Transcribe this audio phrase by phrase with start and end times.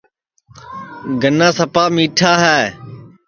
[1.21, 2.53] گنا سپا میٹھا تیا